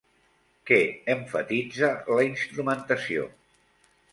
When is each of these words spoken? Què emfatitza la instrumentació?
Què 0.69 0.79
emfatitza 1.15 1.91
la 2.15 2.27
instrumentació? 2.31 3.29